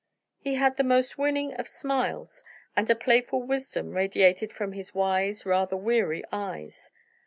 He 0.39 0.55
had 0.55 0.77
the 0.77 0.83
most 0.83 1.19
winning 1.19 1.53
of 1.53 1.67
smiles, 1.67 2.43
and 2.75 2.89
a 2.89 2.95
playful 2.95 3.43
wisdom 3.43 3.91
radiated 3.91 4.51
from 4.51 4.71
his 4.73 4.95
wise, 4.95 5.45
rather 5.45 5.77
weary 5.77 6.23
eyes. 6.31 6.89